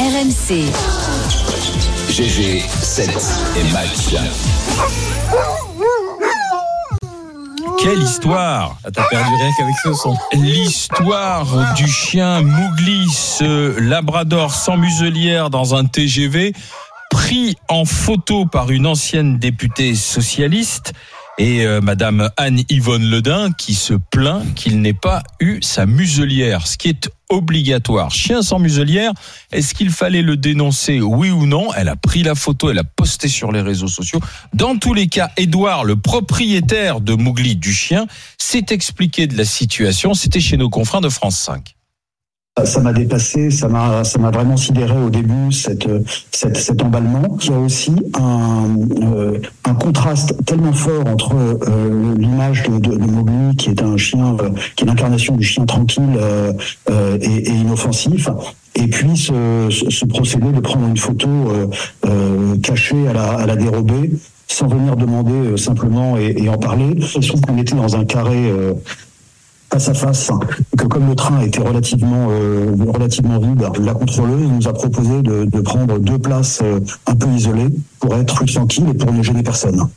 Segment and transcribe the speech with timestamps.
[0.00, 0.64] RMC,
[2.08, 3.10] GG, 7
[3.58, 4.14] et match.
[7.78, 10.16] Quelle histoire Ah, T'as perdu rien qu'avec ce son.
[10.32, 16.54] L'histoire du chien Mougli, ce labrador sans muselière dans un TGV,
[17.10, 20.94] pris en photo par une ancienne députée socialiste
[21.38, 26.76] et euh, Madame Anne-Yvonne Ledin qui se plaint qu'il n'ait pas eu sa muselière, ce
[26.76, 28.10] qui est obligatoire.
[28.10, 29.12] Chien sans muselière,
[29.52, 31.72] est-ce qu'il fallait le dénoncer, oui ou non?
[31.74, 34.20] Elle a pris la photo, elle a posté sur les réseaux sociaux.
[34.52, 38.06] Dans tous les cas, Edouard, le propriétaire de Mougli du chien,
[38.36, 40.14] s'est expliqué de la situation.
[40.14, 41.76] C'était chez nos confrères de France 5.
[42.64, 45.88] Ça m'a dépassé, ça m'a, ça m'a vraiment sidéré au début cette,
[46.30, 47.38] cette, cet emballement.
[47.42, 48.68] Il y a aussi un,
[49.02, 54.50] euh, un contraste tellement fort entre euh, l'image de, de, qui est un chien, euh,
[54.76, 56.18] qui est l'incarnation du chien tranquille
[57.20, 58.28] et, inoffensif,
[58.74, 61.28] et puis ce, procédé de prendre une photo
[62.62, 64.12] cachée à la, à la dérobée,
[64.46, 66.96] sans venir demander simplement et, et en parler.
[66.98, 68.52] Je trouve qu'on était dans un carré
[69.72, 70.30] face à face
[70.76, 75.44] que comme le train était relativement euh, relativement vide, la contrôleuse nous a proposé de,
[75.44, 77.68] de prendre deux places euh, un peu isolées
[78.00, 79.88] pour être tranquille et pour ne gêner personne.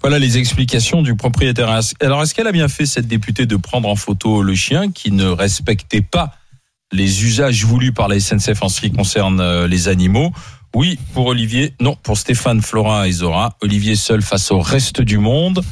[0.00, 1.80] Voilà les explications du propriétaire.
[2.00, 5.10] Alors est-ce qu'elle a bien fait cette députée de prendre en photo le chien qui
[5.12, 6.34] ne respectait pas
[6.92, 10.30] les usages voulus par la SNCF en ce qui concerne euh, les animaux?
[10.74, 11.74] Oui, pour Olivier.
[11.80, 13.56] Non, pour Stéphane, Florin et Zora.
[13.62, 15.62] Olivier seul face au reste du monde.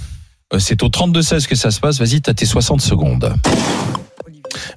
[0.52, 1.98] Euh, c'est au 32-16 que ça se passe.
[1.98, 3.32] Vas-y, t'as tes 60 secondes.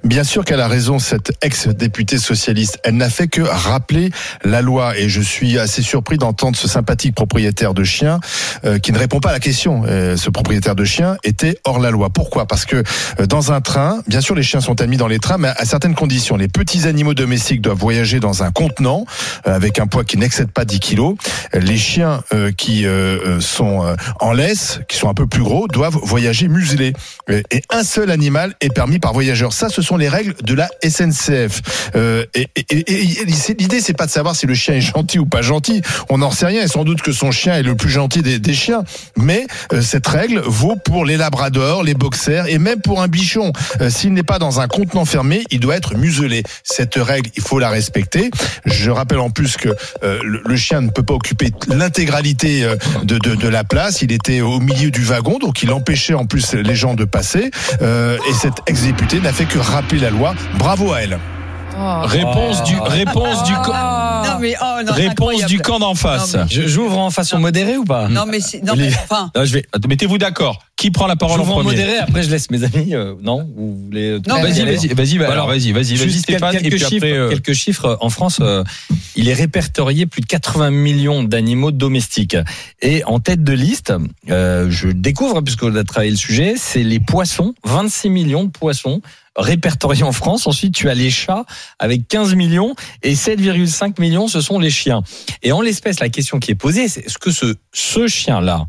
[0.04, 2.78] Bien sûr qu'elle a raison, cette ex-députée socialiste.
[2.84, 4.10] Elle n'a fait que rappeler
[4.44, 4.96] la loi.
[4.96, 8.20] Et je suis assez surpris d'entendre ce sympathique propriétaire de chien
[8.64, 9.82] euh, qui ne répond pas à la question.
[9.86, 12.10] Euh, ce propriétaire de chien était hors la loi.
[12.10, 12.46] Pourquoi?
[12.46, 12.82] Parce que
[13.20, 15.64] euh, dans un train, bien sûr les chiens sont admis dans les trains, mais à
[15.64, 16.36] certaines conditions.
[16.36, 19.04] Les petits animaux domestiques doivent voyager dans un contenant
[19.46, 21.16] euh, avec un poids qui n'excède pas 10 kilos.
[21.52, 22.86] Les chiens euh, qui
[23.40, 26.92] sont en laisse, qui sont un peu plus gros, doivent voyager muselés.
[27.28, 29.52] Et un seul animal est permis par voyageur.
[29.52, 31.90] Ça, ce sont les règles de la SNCF.
[31.94, 35.26] Euh, et, et, et, l'idée, c'est pas de savoir si le chien est gentil ou
[35.26, 35.82] pas gentil.
[36.08, 36.62] On n'en sait rien.
[36.62, 38.84] Et sans doute que son chien est le plus gentil des, chiens.
[39.16, 43.52] Mais euh, cette règle vaut pour les labradors, les boxers et même pour un bichon.
[43.80, 46.42] Euh, S'il n'est pas dans un contenant fermé, il doit être muselé.
[46.62, 48.30] Cette règle, il faut la respecter.
[48.64, 49.68] Je rappelle en plus que
[50.02, 54.02] euh, le, le, chien ne peut pas occuper l'intégralité euh, de, de, de, la place.
[54.02, 57.50] Il était au milieu du wagon, donc il empêchait en plus les gens de passer.
[57.80, 60.34] Et cette ex-députée n'a fait que rappeler la loi.
[60.58, 61.18] Bravo à elle.
[61.78, 62.00] Oh.
[62.04, 63.70] Réponse du réponse du oh.
[63.70, 66.36] non, mais, oh, non, réponse du camp d'en face.
[66.48, 68.08] J'ouvre en façon modérée ou pas?
[68.08, 69.30] Non mais non mais enfin.
[69.36, 70.62] Non, je vais mettez-vous d'accord.
[70.76, 71.70] Qui prend la parole en premier?
[71.70, 73.48] modéré après je laisse mes amis euh, non?
[73.56, 76.78] Vous voulez Non, vas-y vas-y vas-y bah, alors vas-y vas-y vas-y Stéphane quelques et puis
[76.78, 77.28] chiffres, après, euh...
[77.30, 78.62] quelques chiffres en France euh,
[79.14, 82.36] il est répertorié plus de 80 millions d'animaux domestiques
[82.82, 83.92] et en tête de liste
[84.28, 89.00] euh, je découvre puisqu'on a travaillé le sujet c'est les poissons 26 millions de poissons
[89.36, 90.46] répertoriés en France.
[90.46, 91.44] Ensuite, tu as les chats
[91.78, 95.02] avec 15 millions et 7,5 millions, ce sont les chiens.
[95.42, 98.66] Et en l'espèce, la question qui est posée, c'est est-ce que ce, ce chien-là,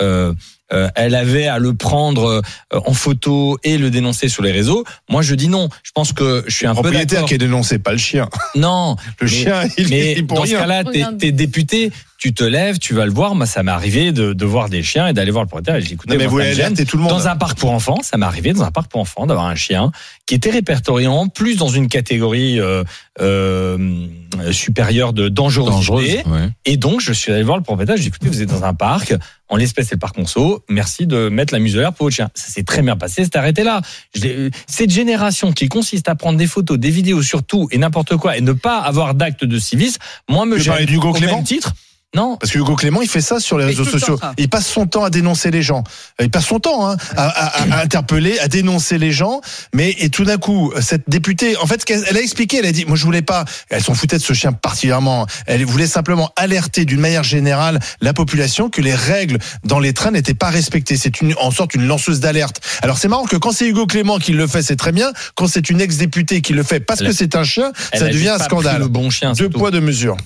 [0.00, 0.34] euh,
[0.72, 2.40] euh, elle avait à le prendre euh,
[2.72, 4.84] en photo et le dénoncer sur les réseaux?
[5.08, 5.68] Moi, je dis non.
[5.82, 8.28] Je pense que je suis un le propriétaire qui est dénoncé, pas le chien.
[8.54, 9.68] Non, le mais, chien.
[9.78, 10.56] Il mais est pour dans rien.
[10.56, 11.92] ce cas-là, t'es, t'es député,
[12.24, 13.34] tu te lèves, tu vas le voir.
[13.34, 15.78] Moi, ça m'est arrivé de, de voir des chiens et d'aller voir le propriétaire.
[15.78, 16.16] J'ai écouté.
[16.16, 17.12] Mais vous alertez tout le monde.
[17.12, 19.54] Dans un parc pour enfants, ça m'est arrivé dans un parc pour enfants d'avoir un
[19.54, 19.92] chien
[20.24, 22.82] qui était répertorié en plus dans une catégorie euh,
[23.20, 24.06] euh,
[24.52, 26.22] supérieure de dangerosité.
[26.24, 26.48] Dangereuse, ouais.
[26.64, 27.98] Et donc, je suis allé voir le propriétaire.
[27.98, 29.14] J'ai dit, écoutez, vous êtes dans un parc.
[29.50, 30.64] En l'espèce, c'est le parc Monceau.
[30.70, 32.30] Merci de mettre la muselière pour votre chien.
[32.32, 33.22] Ça s'est très bien passé.
[33.24, 33.82] C'est arrêté là.
[34.14, 38.16] Je Cette génération qui consiste à prendre des photos, des vidéos sur tout et n'importe
[38.16, 41.36] quoi et ne pas avoir d'acte de civisme, moi, me gêne au Clément?
[41.36, 41.74] même titre.
[42.14, 42.36] Non.
[42.36, 44.16] Parce que Hugo Clément, il fait ça sur les réseaux sociaux.
[44.18, 44.32] temps.
[44.38, 45.82] Il passe son temps à dénoncer les gens.
[46.20, 49.40] Il passe son temps hein, à, à- à interpeller, à dénoncer les gens.
[49.74, 52.84] Mais et tout d'un coup, cette députée, en fait, elle a expliqué, elle a dit,
[52.86, 53.44] moi je voulais pas.
[53.70, 55.26] Elle s'en foutait de ce chien particulièrement.
[55.46, 60.10] Elle voulait simplement alerter d'une manière générale la population que les règles dans les trains
[60.12, 60.96] n'étaient pas respectées.
[60.96, 62.60] C'est une en sorte une lanceuse d'alerte.
[62.82, 65.12] Alors c'est marrant que quand c'est Hugo Clément qui le fait, c'est très bien.
[65.34, 68.28] Quand c'est une ex-députée qui le fait parce Elle que c'est un chien, ça devient
[68.30, 68.78] un scandale.
[68.80, 69.32] Le bon chien.
[69.32, 70.16] Deux poids, deux mesures.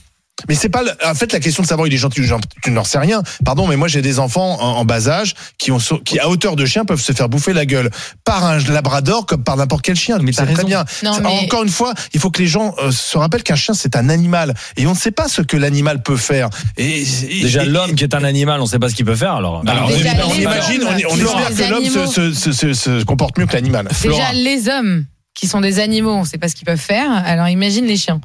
[0.49, 2.49] Mais c'est pas le- en fait la question de savoir il est gentil ou gentil,
[2.63, 3.23] tu n'en sais rien.
[3.45, 6.55] Pardon, mais moi j'ai des enfants en, en bas âge qui ont qui à hauteur
[6.55, 7.91] de chien peuvent se faire bouffer la gueule
[8.25, 10.19] par un labrador comme par n'importe quel chien.
[10.21, 10.85] Mais c'est très bien.
[11.03, 13.57] Non, C'est- mais- Encore une fois, il faut que les gens euh, se rappellent qu'un
[13.57, 16.51] chien c'est un animal et on ne sait pas ce que l'animal peut faire.
[16.77, 19.17] Et, et- Déjà, et- l'homme qui est un animal, on sait pas ce qu'il peut
[19.17, 19.63] faire alors.
[19.67, 23.47] Alors, Déjà, on imagine, on, on espère que l'homme se, se, se- se comporte mieux
[23.47, 23.89] que l'animal.
[24.03, 25.05] Déjà, les hommes
[25.39, 27.11] qui sont des animaux, on sait pas ce qu'ils peuvent faire.
[27.25, 28.21] Alors imagine les chiens.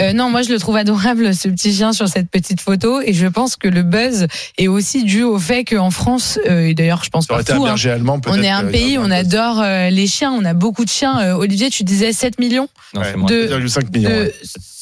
[0.00, 3.12] Euh, non, moi je le trouve adorable ce petit chien sur cette petite photo et
[3.12, 4.26] je pense que le buzz
[4.58, 7.76] est aussi dû au fait qu'en France, euh, et d'ailleurs je pense un partout, hein,
[7.84, 10.90] allemand on est un euh, pays, on adore euh, les chiens, on a beaucoup de
[10.90, 11.20] chiens.
[11.20, 13.16] Euh, Olivier, tu disais 7 millions Non, c'est Ouais.
[13.16, 13.28] moins.
[13.30, 14.10] de, 2,5 millions.
[14.10, 14.34] de ouais.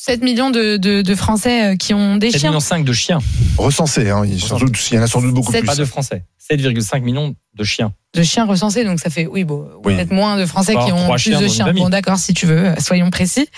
[0.09, 2.51] 7 millions de, de, de Français euh, qui ont des 7 chiens.
[2.51, 3.19] millions 5 de chiens,
[3.59, 5.63] Recensés, hein, il, sans doute- il y en a sans doute beaucoup plus.
[5.63, 6.25] pas de Français.
[6.51, 7.93] 7,5 millions de chiens.
[8.15, 9.95] de chiens recensés, donc ça fait oui bon Oui.
[9.95, 11.73] peut-être moins de Français qui ont plus chiens de chiens.
[11.75, 13.49] Bon d'accord si tu veux, euh, soyons précis.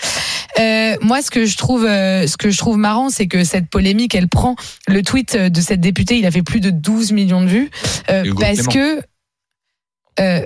[0.59, 3.69] Euh, moi ce que je trouve euh, ce que je trouve marrant c'est que cette
[3.69, 4.57] polémique elle prend
[4.87, 7.71] le tweet de cette députée, il a fait plus de 12 millions de vues
[8.09, 8.71] euh, parce Clément.
[8.97, 9.01] que
[10.19, 10.45] euh,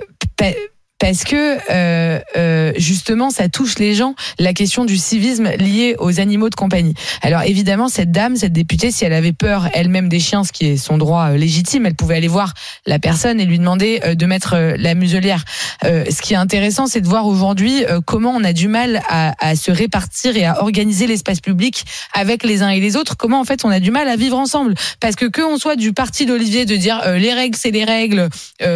[0.98, 6.20] parce que euh, euh, justement ça touche les gens la question du civisme lié aux
[6.20, 6.94] animaux de compagnie.
[7.22, 10.66] Alors évidemment cette dame, cette députée, si elle avait peur elle-même des chiens, ce qui
[10.66, 12.54] est son droit euh, légitime, elle pouvait aller voir
[12.86, 15.44] la personne et lui demander euh, de mettre euh, la muselière.
[15.84, 19.34] Euh, ce qui est intéressant, c'est de voir aujourd'hui comment on a du mal à,
[19.44, 21.84] à se répartir et à organiser l'espace public
[22.14, 23.16] avec les uns et les autres.
[23.16, 25.76] Comment en fait on a du mal à vivre ensemble parce que que on soit
[25.76, 28.28] du parti d'Olivier de dire les règles c'est les règles,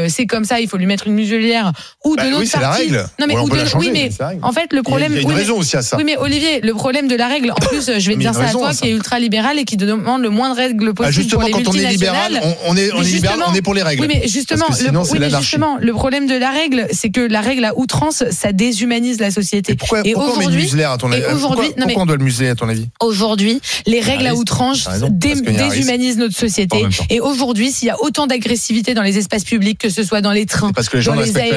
[0.09, 1.73] c'est comme ça, il faut lui mettre une muselière
[2.17, 3.07] Bah de oui, c'est la règle.
[3.19, 4.83] Non mais Ouais, on ou peut de- la changer, oui mais mais en fait le
[4.83, 5.97] problème il y a une oui, mais- raison aussi à ça.
[5.97, 8.35] oui, mais Olivier, le problème de la règle, en plus, je vais te Mais dire
[8.35, 8.81] ça à toi à ça.
[8.83, 11.41] qui est ultra libéral et qui te demande le moins de règles Ah, possible justement,
[11.41, 13.63] pour les quand on est libéral, on, est, on Mais est libéral, justement- on est
[13.63, 14.03] pour les règles.
[14.03, 15.45] Oui, mais justement, sinon, le, c'est oui, mais l'anarchie.
[15.47, 19.31] justement, le problème de la règle, c'est que la règle à outrance, ça déshumanise la
[19.31, 19.73] société.
[19.73, 21.21] Et pourquoi, et pourquoi on met muselière à ton avis?
[21.23, 22.89] Et Pourquoi, aujourd'hui- non, mais- pourquoi on doit le museler à ton avis?
[23.01, 26.85] Aujourd'hui, les règles à outrance déshumanisent notre société.
[27.11, 30.33] Et aujourd'hui, s'il y a autant d'agressivité dans les espaces publics, que ce soit dans
[30.33, 31.51] les trains, dans les respectent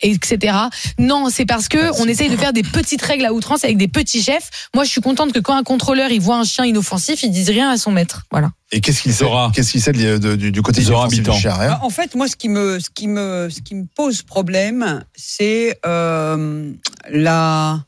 [0.00, 0.56] etc.
[0.98, 3.88] Non, c'est parce que on essaye de faire des petites règles à outrance avec des
[3.88, 4.68] petits chefs.
[4.74, 7.50] Moi, je suis contente que quand un contrôleur il voit un chien inoffensif, il dise
[7.50, 8.22] rien à son maître.
[8.30, 8.50] Voilà.
[8.72, 9.50] Et qu'est-ce qu'il sait Zora.
[9.54, 11.56] Qu'est-ce qu'il sait de- de- du, du côté du chien.
[11.58, 15.04] Bah, En fait, moi, ce qui me, ce qui me, ce qui me pose problème,
[15.16, 16.72] c'est euh,
[17.10, 17.84] la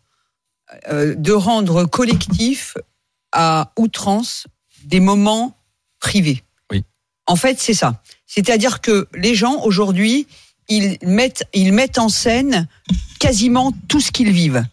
[0.90, 2.76] euh, de rendre collectif
[3.32, 4.46] à outrance
[4.84, 5.56] des moments
[6.00, 6.42] privés.
[6.70, 6.82] Oui.
[7.26, 8.02] En fait, c'est ça.
[8.26, 10.26] C'est-à-dire que les gens aujourd'hui,
[10.68, 12.66] ils mettent, ils mettent en scène
[13.18, 14.64] quasiment tout ce qu'ils vivent.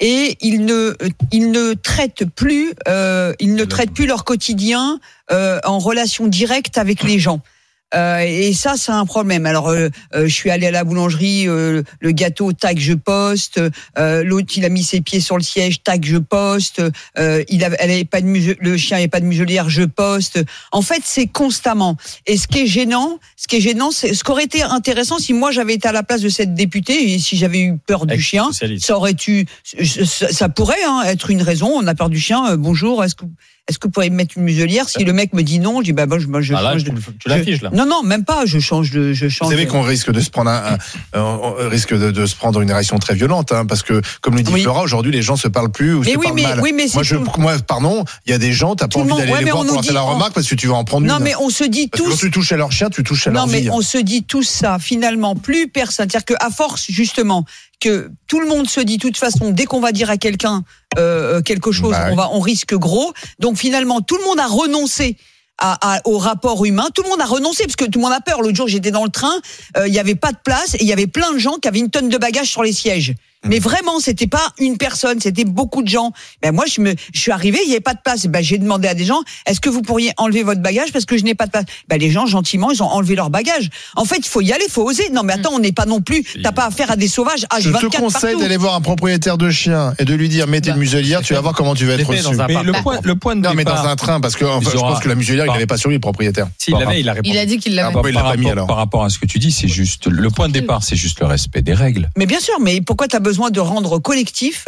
[0.00, 0.94] Et ils ne,
[1.32, 5.00] ils ne traitent plus, euh, ils ne traitent plus leur quotidien
[5.32, 7.40] euh, en relation directe avec les gens.
[7.94, 9.46] Euh, et ça, c'est un problème.
[9.46, 13.60] Alors, euh, euh, je suis allé à la boulangerie, euh, le gâteau, tac, je poste.
[13.98, 16.82] Euh, L'autre, il a mis ses pieds sur le siège, tac, je poste.
[17.18, 19.84] Euh, il avait, elle avait pas de muse- le chien n'avait pas de muselière, je
[19.84, 20.38] poste.
[20.72, 21.96] En fait, c'est constamment.
[22.26, 25.18] Et ce qui est gênant, ce qui est gênant, c'est ce qui aurait été intéressant
[25.18, 28.04] si moi j'avais été à la place de cette députée et si j'avais eu peur
[28.04, 29.46] du chien, ça aurait eu,
[30.04, 31.70] ça, ça pourrait hein, être une raison.
[31.74, 32.56] On a peur du chien.
[32.56, 33.24] bonjour, est-ce que
[33.68, 34.88] est-ce que vous pourriez me mettre une muselière?
[34.88, 36.84] Si le mec me dit non, je dis bah moi je, je Ah là, tu,
[36.84, 37.68] de- tu l'affiches là.
[37.78, 38.44] Non, non, même pas.
[38.46, 39.12] Je change de.
[39.12, 40.74] Je Vous change savez de- qu'on risque de se prendre un,
[41.14, 44.00] un- un- on risque de, de se prendre une réaction très violente, hein, parce que
[44.20, 44.62] comme le dit Oui.
[44.62, 46.60] Flora, aujourd'hui les gens se parlent plus ou Mais se oui, parlent mais- mal.
[46.60, 49.32] oui, mais moi, je, moi, pardon, il y a des gens, t'as pas envie d'aller
[49.32, 50.74] ouais, les mais voir on pour leur faire la on- remarque parce que tu vas
[50.74, 51.24] en prendre Non, une.
[51.24, 52.10] mais on se dit Parce tous.
[52.10, 53.70] quand tu touches à leur chien, tu touches à Non, leur mais vie.
[53.70, 54.78] on se dit tous ça.
[54.78, 56.08] Finalement, plus personne.
[56.10, 57.44] C'est-à-dire qu'à force, justement,
[57.80, 60.64] que tout le monde se dit, de toute façon, dès qu'on va dire à quelqu'un
[60.98, 62.16] euh, quelque chose, Bah on oui.
[62.16, 63.12] va, on risque gros.
[63.38, 65.16] Donc finalement, tout le monde a renoncé.
[65.60, 68.12] À, à- au rapport humain, tout le monde a renoncé parce que tout le monde
[68.12, 68.42] a peur.
[68.42, 69.40] L'autre jour, j'étais dans le train,
[69.76, 71.66] euh, il y avait pas de place et il y avait plein de gens qui
[71.66, 73.14] avaient une tonne de bagages sur les sièges.
[73.46, 76.12] Mais vraiment, c'était pas une personne, c'était beaucoup de gens.
[76.42, 78.26] Ben moi, je me, je suis arrivé, il y avait pas de place.
[78.26, 81.16] Ben j'ai demandé à des gens, est-ce que vous pourriez enlever votre bagage parce que
[81.16, 81.64] je n'ai pas de place?
[81.88, 83.70] Ben les gens gentiment, ils ont enlevé leur bagage.
[83.96, 85.08] En fait, il faut y aller, il faut oser.
[85.10, 86.24] Non, mais attends, on n'est pas non plus.
[86.42, 87.46] T'as pas affaire à des sauvages.
[87.60, 90.60] Je H24 te conseille d'aller voir un propriétaire de chien et de lui dire mets
[90.60, 92.22] tes Bah, muselières, tu vas voir comment tu vas être reçu.
[92.48, 94.76] Mais le point, le point de Non, mais dans un train, parce que enfin, je
[94.78, 96.48] pense que la muselière, il n'avait pas sur lui, le propriétaire.
[96.58, 97.34] S'il l'avait, il a répondu.
[97.34, 98.12] Il a dit qu'il Ah l'avait.
[98.12, 98.66] par, pas mis, alors.
[98.66, 101.20] par rapport à ce que tu dis, c'est juste le point de départ, c'est juste
[101.20, 102.10] le respect des règles.
[102.16, 104.64] Mais bien sûr, mais pourquoi t'as besoin de rendre collectif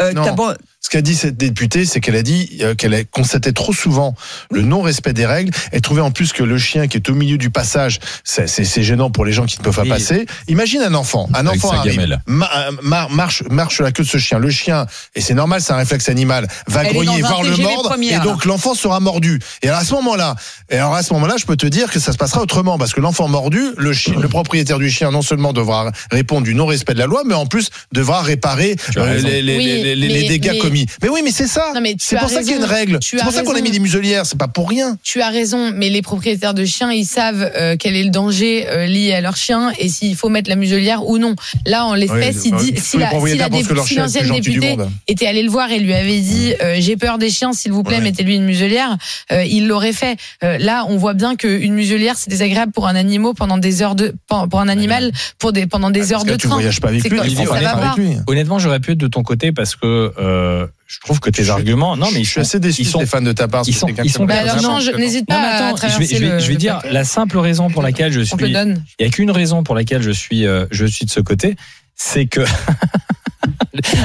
[0.00, 0.54] euh, Non.
[0.84, 4.14] Ce qu'a dit cette députée, c'est qu'elle a dit euh, qu'elle a constaté trop souvent
[4.50, 5.50] le non-respect des règles.
[5.72, 8.64] Elle trouvait en plus que le chien qui est au milieu du passage, c'est c'est-
[8.66, 10.26] c'est gênant pour les gens qui ne peuvent pas passer.
[10.46, 11.96] Imagine un enfant, un enfant arrive,
[12.28, 14.38] euh, mar- marche, marche sur la queue de ce chien.
[14.38, 18.20] Le chien, et c'est normal, c'est un réflexe animal, va grogner, voir le mordre, et
[18.22, 19.40] donc l'enfant sera mordu.
[19.62, 20.34] Et alors à ce moment-là,
[20.68, 22.92] et alors à ce moment-là, je peux te dire que ça se passera autrement, parce
[22.92, 26.92] que l'enfant mordu, le chien, le propriétaire du chien, non seulement devra répondre du non-respect
[26.92, 30.50] de la loi, mais en plus devra réparer euh, les, les- Oui, les- les- dégâts
[30.52, 30.58] mais-
[31.02, 31.72] Mais oui, mais c'est ça.
[31.98, 32.98] C'est pour ça qu'il y a une règle.
[33.02, 34.26] C'est pour ça qu'on a mis des muselières.
[34.26, 34.96] C'est pas pour rien.
[35.02, 38.66] Tu as raison, mais les propriétaires de chiens, ils savent euh, quel est le danger
[38.68, 41.34] euh, lié à leur chien et s'il faut mettre la muselière ou non.
[41.66, 44.76] Là, en l'espèce, Oui, il dit si la, la l'ancienne du députée
[45.08, 47.82] était allée le voir et lui avait dit euh, j'ai peur des chiens, s'il vous
[47.82, 48.00] plaît, Ouais.
[48.02, 48.96] mettez-lui une muselière,
[49.32, 50.16] euh, il l'aurait fait.
[50.42, 53.94] Euh, là, on voit bien qu'une muselière, c'est désagréable pour un animal pendant des heures
[53.94, 56.56] de pour un animal pour des pendant des heures Parce que de tu train.
[56.56, 58.16] voyages tu prends pas avec lui.
[58.26, 61.50] Honnêtement, j'aurais pu être de ton côté parce que euh, je trouve que tes Je
[61.52, 61.96] arguments.
[61.96, 63.64] Non, mais ils je suis sont, assez déçu, ils sont- Stéphane, de ta part.
[63.66, 64.78] ils sont- ils sont- Bah alors les gens.
[64.98, 66.76] n'hésite Non, pas à attends, je vais, traverser je vais- le- je vais le dire
[66.76, 66.92] paquet.
[66.92, 68.52] la simple raison pour laquelle je On te le suis.
[68.54, 68.84] donne.
[68.98, 71.56] Il y a qu'une raison pour laquelle je suis, euh, je suis de ce côté,
[71.96, 72.40] c'est que.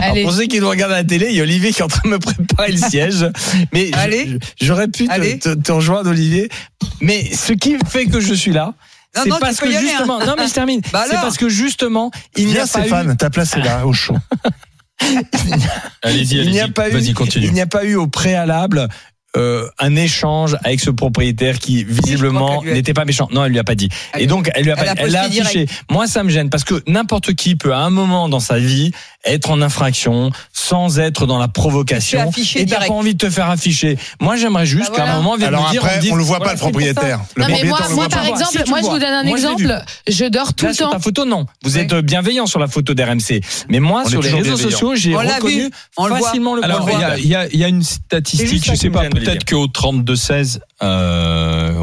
[0.01, 0.23] Alors, Allez.
[0.23, 1.87] pour ceux qui nous regardent à la télé, il y a Olivier qui est en
[1.87, 3.25] train de me préparer le siège.
[3.73, 4.27] Mais je- Allez.
[4.59, 5.39] je- j'aurais pu te, Allez.
[5.39, 6.49] te- te rejoindre, Olivier.
[7.01, 8.73] Mais ce qui fait que je suis là,
[9.15, 9.79] Non, c'est non, parce que hein.
[9.79, 10.19] justement.
[10.25, 10.81] Non, mais je termine.
[10.91, 12.81] Bah c'est parce que justement, il n'y a pas eu.
[12.83, 14.17] Stéphane, ta place est là, au chaud.
[16.03, 16.73] Allez-y, il n'y a allez-y.
[16.73, 17.45] pas eu, Vas-y, continue.
[17.47, 18.87] il n'y a pas eu au préalable
[19.37, 23.27] euh, un échange avec ce propriétaire qui visiblement n'était pas méchant.
[23.31, 23.87] Non, elle lui a pas dit.
[24.13, 25.67] Elle- Et donc elle lui a elle pas, a elle l'a affiché.
[25.91, 28.91] Moi, ça me gêne parce que n'importe qui peut à un moment dans sa vie
[29.25, 32.31] être en infraction sans être dans la provocation.
[32.55, 33.97] Et t'as pas envie de te faire afficher.
[34.21, 36.23] Moi, j'aimerais juste Bah qu'à un moment, on vienne Alors me dire, après, on le
[36.23, 37.19] voit voilà, pas, le propriétaire.
[37.35, 38.29] Le Non mais moi, moi par pas.
[38.29, 38.93] Exemple, moi je vois.
[38.93, 39.83] vous donne un exemple.
[40.07, 40.93] Je dors tout Là, le sur temps.
[40.93, 41.45] ta photo, non.
[41.63, 41.81] Vous Ouais.
[41.83, 43.41] êtes bienveillant sur la photo d'RMC.
[43.67, 47.17] Mais moi, On sur les réseaux sociaux, j'ai reconnu facilement le Alors, il y a,
[47.17, 51.73] il y a- il y a une statistique, je sais pas, peut-être qu'au 32-16, euh,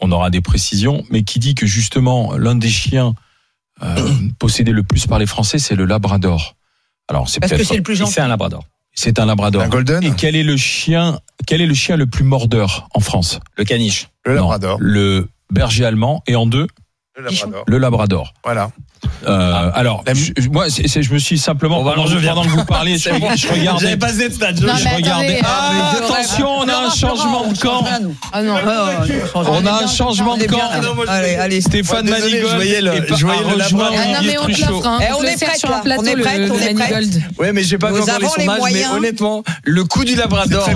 [0.00, 3.14] on, aura des précisions, mais qui dit que justement, l'un des chiens
[3.82, 3.96] euh,
[4.38, 6.54] possédés le plus par les Français, c'est le Labrador.
[7.12, 8.12] Alors, c'est Parce que peut-être, c'est le plus gentil.
[8.12, 8.64] C'est un labrador.
[8.94, 9.62] c'est un Labrador.
[9.62, 13.00] Un golden, Et quel est le chien, quel est le chien le plus mordeur en
[13.00, 13.38] France?
[13.58, 14.08] Le caniche.
[14.24, 14.78] le Non, labrador.
[14.80, 16.66] Le berger allemand et en deux,
[17.16, 17.64] Le labrador.
[17.66, 18.34] le Labrador.
[18.44, 18.70] Voilà.
[19.26, 22.30] Euh, alors, je, moi, je me suis simplement, Bon, pendant, alors, je viens.
[22.34, 23.80] pendant que vous parliez, je, je regardais.
[23.84, 24.60] J'avais passé de stade.
[24.60, 25.38] Non, je mais regardais.
[25.38, 27.84] attendez, Ah, euh, attention, on a un changement de camp.
[28.32, 28.54] Ah non.
[29.34, 30.58] On a un changement de camp.
[31.08, 31.60] Allez, allez.
[31.60, 33.46] Stéphane désolé, Manigold je voyais le- je voyais le.
[33.62, 34.18] Ah non
[34.72, 34.86] on.
[34.86, 34.98] Hein.
[35.00, 37.38] Eh, on te est le prête, sur un plateau On est le, le on est.
[37.38, 40.68] Ouais, mais j'ai pas vu encore les sondages, mais honnêtement, le coup du labrador.
[40.68, 40.74] Le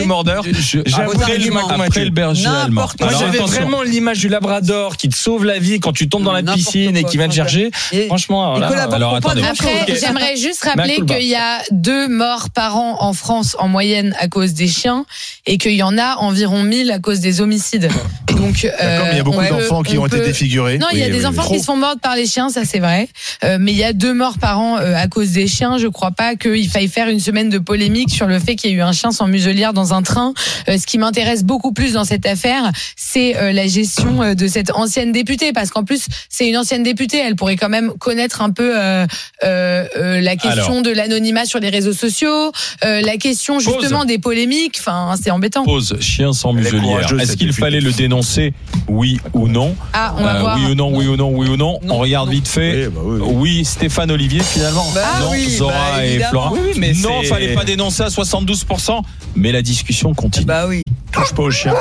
[0.00, 0.42] le mordeur.
[0.44, 2.86] Je- J'ai vos après, le, le berger allemand.
[3.00, 6.32] Moi, j'avais vraiment l'image du labrador qui te sauve la vie quand tu tombes dans
[6.32, 6.62] la N'importe
[6.96, 7.70] et qui vient te franchement.
[7.90, 8.06] chercher.
[8.06, 9.42] Franchement, alors attendez.
[9.42, 14.14] Après, j'aimerais juste rappeler qu'il y a deux morts par an en France en moyenne
[14.18, 15.04] à cause des chiens
[15.46, 17.88] et qu'il y en a environ 1000 à cause des homicides.
[18.28, 20.78] Donc, D'accord, mais il y a euh, beaucoup d'enfants qui on ont été défigurés.
[20.78, 21.56] Non, il y a Oui, des oui, enfants oui.
[21.56, 23.08] qui se font mordre par les chiens, ça c'est vrai.
[23.44, 25.76] Euh, mais il y a deux morts par an euh, à cause des chiens.
[25.76, 28.72] Je crois pas qu'il faille faire une semaine de polémique sur le fait qu'il y
[28.72, 30.32] ait eu un chien sans muselière dans un train.
[30.68, 34.46] Euh, ce qui m'intéresse beaucoup plus dans cette affaire, c'est euh, la gestion euh, de
[34.46, 37.18] cette ancienne députée, parce qu'en plus c'est une ancienne députée.
[37.18, 39.06] Elle pourrait quand même connaître un peu euh,
[39.44, 40.82] euh, euh, la question Alors.
[40.82, 42.52] de l'anonymat sur les réseaux sociaux,
[42.84, 44.76] euh, la question justement des polémiques.
[44.80, 45.64] Enfin, c'est embêtant.
[45.64, 47.12] Pose chien sans muselière.
[47.20, 48.52] Est-ce qu'il fallait le dénoncer
[48.88, 50.56] Oui ou non Ah, on va Euh, voir.
[50.58, 52.32] Oui ou non, oui ou non, oui ou non, Non, On regarde non.
[52.32, 52.86] vite fait.
[52.86, 53.28] Oui, bah oui, oui.
[53.40, 54.86] Oui, Stéphane Olivier finalement.
[54.94, 56.20] Bah non, oui, Zora bah, et.
[56.20, 56.52] Flora.
[56.76, 59.00] Mais non, fallait pas dénoncer à 72%.
[59.36, 60.46] Mais la discussion continue.
[60.46, 60.82] Bah oui.
[61.12, 61.74] Touche pas au chien.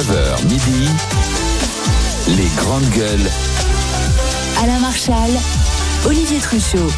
[0.00, 0.88] 9h midi.
[2.28, 3.30] Les grandes gueules.
[4.62, 5.30] Alain Marchal,
[6.06, 6.88] Olivier Truchot.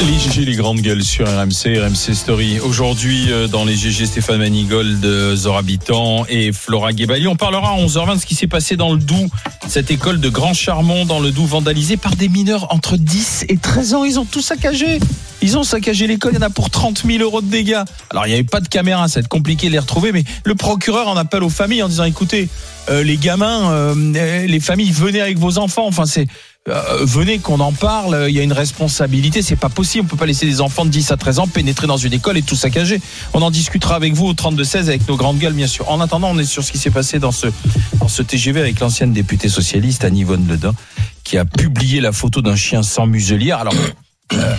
[0.00, 2.58] Les GG, les grandes gueules sur RMC, RMC Story.
[2.60, 7.28] Aujourd'hui, euh, dans les GG, Stéphane Manigold, Zora Habitant et Flora Guébali.
[7.28, 9.30] On parlera à 11h20 de ce qui s'est passé dans le Doubs,
[9.68, 13.56] cette école de Grand Charmont dans le Doubs vandalisée par des mineurs entre 10 et
[13.56, 14.04] 13 ans.
[14.04, 14.98] Ils ont tout saccagé.
[15.42, 17.82] Ils ont saccagé l'école, il y en a pour 30 000 euros de dégâts.
[18.10, 20.24] Alors, il n'y avait pas de caméra, ça va être compliqué de les retrouver, mais
[20.44, 22.48] le procureur en appelle aux familles en disant, écoutez,
[22.90, 25.86] euh, les gamins, euh, les familles, venez avec vos enfants.
[25.86, 26.26] Enfin, c'est...
[26.66, 30.16] Euh, venez qu'on en parle, il y a une responsabilité, c'est pas possible, on peut
[30.16, 32.56] pas laisser des enfants de 10 à 13 ans pénétrer dans une école et tout
[32.56, 33.02] saccager.
[33.34, 35.90] On en discutera avec vous au 32-16 avec nos grandes gueules bien sûr.
[35.90, 37.48] En attendant, on est sur ce qui s'est passé dans ce,
[38.00, 40.74] dans ce TGV avec l'ancienne députée socialiste Anne Yvonne Ledin
[41.22, 43.58] qui a publié la photo d'un chien sans muselière.
[43.58, 43.74] Alors,
[44.32, 44.56] euh,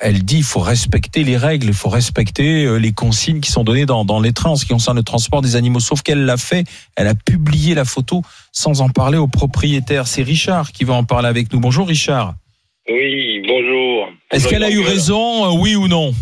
[0.00, 3.64] elle dit il faut respecter les règles, il faut respecter euh, les consignes qui sont
[3.64, 5.80] données dans, dans les trains en ce qui concerne le transport des animaux.
[5.80, 6.64] Sauf qu'elle l'a fait,
[6.96, 10.06] elle a publié la photo sans en parler au propriétaire.
[10.06, 11.60] C'est Richard qui va en parler avec nous.
[11.60, 12.34] Bonjour Richard.
[12.88, 14.10] Oui, bonjour.
[14.30, 16.12] Est-ce qu'elle a eu raison, euh, oui ou non?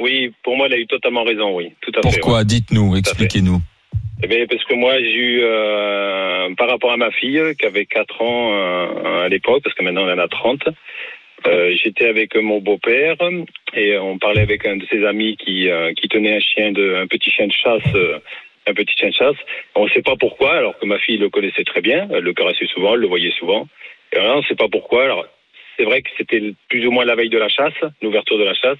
[0.00, 1.72] Oui, pour moi, elle a eu totalement raison, oui.
[1.80, 2.18] Tout à fait.
[2.18, 2.44] Pourquoi?
[2.44, 3.60] Dites-nous, expliquez-nous.
[4.22, 7.86] Eh bien, parce que moi, j'ai eu, euh, par rapport à ma fille, qui avait
[7.86, 10.60] 4 ans euh, à l'époque, parce que maintenant elle en a 30,
[11.46, 13.16] euh, j'étais avec mon beau-père
[13.74, 16.94] et on parlait avec un de ses amis qui, euh, qui tenait un chien de,
[16.96, 18.18] un petit chien de chasse, euh,
[18.66, 19.36] un petit chien de chasse.
[19.74, 22.32] On ne sait pas pourquoi, alors que ma fille le connaissait très bien, elle le
[22.32, 23.68] caressait souvent, elle le voyait souvent.
[24.12, 25.04] Et alors, on ne sait pas pourquoi.
[25.04, 25.26] Alors,
[25.76, 28.54] c'est vrai que c'était plus ou moins la veille de la chasse, l'ouverture de la
[28.54, 28.78] chasse.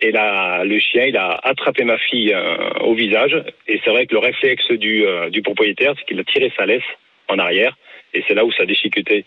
[0.00, 3.36] Et là, le chien, il a attrapé ma fille euh, au visage.
[3.68, 6.66] Et c'est vrai que le réflexe du, euh, du propriétaire, c'est qu'il a tiré sa
[6.66, 6.82] laisse
[7.28, 7.76] en arrière.
[8.12, 9.24] Et c'est là où ça a déchiqueté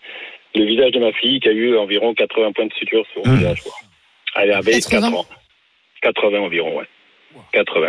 [0.54, 3.30] le visage de ma fille, qui a eu environ 80 points de suture sur le
[3.30, 3.36] Mmh.
[3.38, 3.62] visage.
[3.62, 3.72] quoi.
[4.36, 5.00] Elle avait 80.
[5.10, 5.26] 4 ans.
[6.02, 6.84] 80 environ, ouais.
[7.52, 7.88] 80.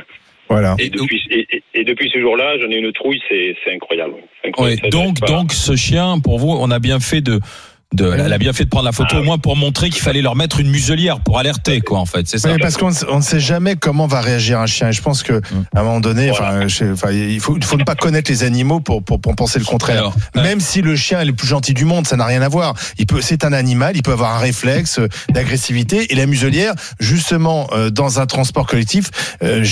[0.49, 0.75] Voilà.
[0.79, 4.13] Et depuis, et, et- et depuis ce jour-là, j'en ai une trouille, c'est incroyable.
[4.15, 4.89] Ouais, incroyable.
[4.89, 7.39] Donc, donc, ce chien, pour vous, on a bien fait de,
[7.95, 10.01] de, elle a bien fait de prendre la photo Ah au moins pour montrer qu'il
[10.01, 12.27] fallait leur mettre une muselière pour alerter, quoi, en fait.
[12.27, 12.51] C'est ça.
[12.51, 14.89] Oui, parce qu'on ne- on ne sait jamais comment va réagir un chien.
[14.89, 15.41] Et je pense que
[15.75, 16.65] à un moment donné, Voilà.
[16.67, 19.97] enfin, il faut, faut ne pas connaître les animaux pour, pour, pour penser le contraire.
[19.97, 20.43] Alors, ouais.
[20.43, 22.75] Même si le chien est le plus gentil du monde, ça n'a rien à voir.
[22.99, 26.11] Il peut, c'est un animal, il peut avoir un réflexe euh, d'agressivité.
[26.13, 29.09] Et la muselière, justement, euh, dans un transport collectif,
[29.43, 29.65] euh,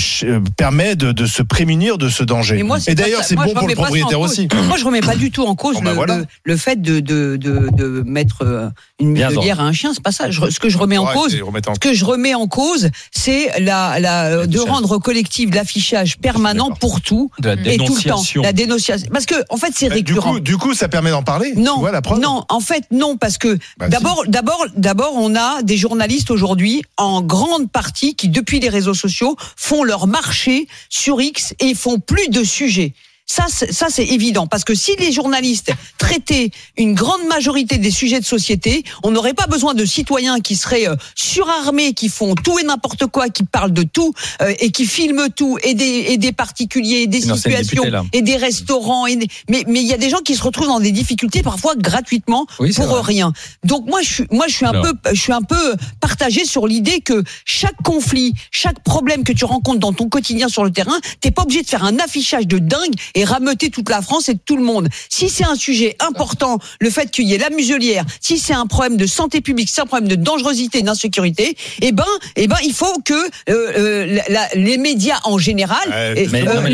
[0.56, 2.62] permet de, de se prémunir de ce danger.
[2.64, 4.48] Moi, et d'ailleurs, c'est bon pour le propriétaire aussi.
[4.66, 6.16] Moi, je remets pas du tout en cause Bon, bah, le, voilà.
[6.18, 8.68] le, le fait de, de, de, de mettre euh,
[9.00, 9.92] une Bien muselière à un chien.
[9.94, 10.30] C'est pas ça.
[10.30, 11.34] Je- ce que je remets en cause,
[11.68, 14.68] en ce que je remets en cause, c'est la, la, de L'affichage.
[14.68, 18.22] rendre collectif l'affichage permanent pour tout De la et tout le temps.
[18.42, 19.08] La dénonciation.
[19.12, 20.32] Parce que, en fait, c'est Bah, Du récurrent.
[20.32, 21.52] coup, du coup, ça permet d'en parler.
[21.56, 23.90] Non, Tu vois la preuve non, en fait non, parce que Bah, si.
[23.90, 28.94] d'abord, d'abord, d'abord, on a des journalistes aujourd'hui en grande partie qui, depuis les réseaux
[28.94, 32.94] sociaux, font leur marché sur X et font plus de sujets.
[33.30, 37.90] Ça, c'est- ça c'est évident, parce que si les journalistes traitaient une grande majorité des
[37.90, 42.34] sujets de société, on n'aurait pas besoin de citoyens qui seraient euh, surarmés, qui font
[42.34, 46.06] tout et n'importe quoi, qui parlent de tout euh, et qui filment tout, et des,
[46.08, 49.06] et des particuliers, et des situations, et des restaurants.
[49.06, 49.18] Et
[49.50, 52.46] mais mais il y a des gens qui se retrouvent dans des difficultés parfois gratuitement
[52.58, 53.02] Oui, pour vrai.
[53.02, 53.34] rien.
[53.62, 54.84] Donc moi je suis moi je suis un Alors.
[54.84, 59.44] peu je suis un peu partagé sur l'idée que chaque conflit, chaque problème que tu
[59.44, 62.58] rencontres dans ton quotidien sur le terrain, t'es pas obligé de faire un affichage de
[62.58, 64.88] dingue et rameuter toute la France et tout le monde.
[65.08, 68.66] Si c'est un sujet important, le fait qu'il y ait la muselière, si c'est un
[68.66, 72.04] problème de santé publique, si c'est un problème de dangerosité, d'insécurité, eh ben
[72.36, 75.78] eh ben il faut que euh, euh, la- la- les médias en général,
[76.16, 76.68] et, euh,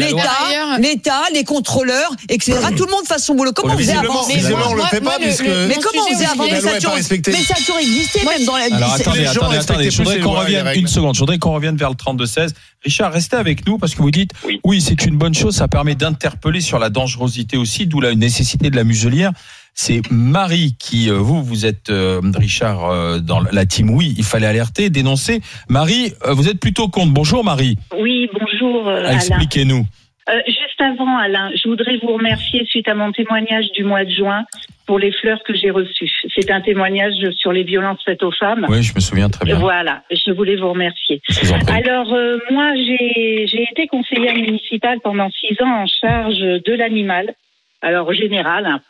[0.79, 2.53] l'État, les contrôleurs, etc.
[2.77, 3.53] Tout le monde fasse son boulot.
[3.55, 5.45] Comment on faisait avant Mais moi- on le fait moi, pas le- puisque.
[5.47, 8.65] le- mais comment on faisait avant mais ça, toujours, existé, même dans la.
[8.65, 9.91] Alors attendez, attendez, attendez.
[9.91, 11.15] Je voudrais qu'on et revienne une seconde.
[11.15, 12.53] Je voudrais qu'on revienne vers le 32-16.
[12.85, 14.61] Richard, restez avec nous parce que vous dites Oui.
[14.63, 15.57] oui, c'est une bonne chose.
[15.57, 19.31] Ça permet d'interpeller sur la dangerosité aussi, d'où la nécessité de la muselière.
[19.73, 23.91] C'est Marie qui, euh, vous, vous êtes euh, Richard euh, dans la team.
[23.91, 25.41] Oui, il fallait alerter, dénoncer.
[25.69, 27.13] Marie, euh, vous êtes plutôt contre.
[27.13, 27.77] Bonjour Marie.
[27.99, 29.17] Oui, bonjour euh, Alain.
[29.17, 29.85] Expliquez-nous.
[30.29, 34.11] Euh, juste avant, Alain, je voudrais vous remercier suite à mon témoignage du mois de
[34.11, 34.45] juin
[34.87, 36.11] pour les fleurs que j'ai reçues.
[36.35, 38.67] C'est un témoignage sur les violences faites aux femmes.
[38.69, 39.57] Oui, je me souviens très bien.
[39.59, 41.23] Voilà, je voulais vous remercier.
[41.29, 41.73] Vous.
[41.73, 47.35] Alors, euh, moi, j'ai été conseillère municipale pendant six ans en charge de l'animal,
[47.83, 48.67] alors général.
[48.67, 48.81] hein.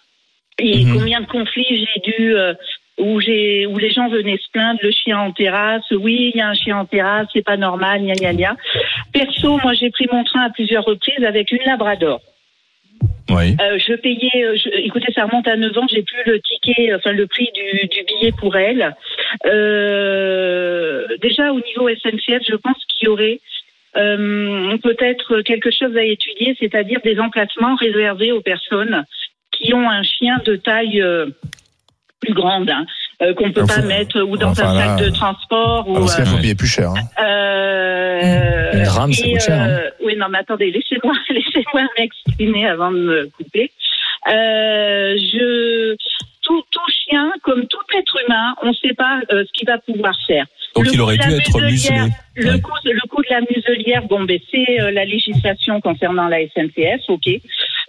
[0.59, 0.98] Et Mhm.
[0.98, 2.54] combien de conflits j'ai dû, euh,
[2.98, 6.40] où, j'ai, où les gens venaient se plaindre, le chien en terrasse, oui, il y
[6.40, 8.57] a un chien en terrasse, c'est pas normal, gna gna gna.
[9.12, 12.20] Perso, moi, j'ai pris mon train à plusieurs reprises avec une labrador.
[13.30, 13.56] Oui.
[13.60, 16.94] Euh, je payais, euh, je- écoutez, ça remonte à 9 ans, j'ai plus le ticket,
[16.94, 18.94] enfin le prix du, billet pour elle.
[19.46, 23.40] Euh, déjà au niveau SNCF, je pense qu'il y aurait
[23.94, 29.04] peut-être quelque chose à étudier, c'est-à-dire des emplacements réservés aux personnes
[29.52, 31.02] qui ont un chien de taille
[32.24, 32.84] plus grande, hein,
[33.22, 35.96] euh, qu'on peut Enfin, pas mettre ou dans enfin, un là, sac de transport ou.
[35.96, 36.90] Ah, parce qu'il faut payer plus cher.
[36.90, 37.24] hein.
[37.24, 39.68] euh, Une rame, ça coûte cher, hein.
[39.68, 43.70] euh, Oui, non, mais attendez, laissez-moi, laissez-moi m'exprimer avant de me couper.
[44.28, 45.94] Euh, je,
[47.42, 50.46] comme tout être humain, on ne sait pas euh, ce qu'il va pouvoir faire.
[50.74, 51.98] Donc Le il aurait dû être muselé.
[52.37, 52.53] Le, Ouais.
[52.57, 57.27] le coup de la muselière, bon, ben, c'est euh, la législation concernant la SNCF, ok.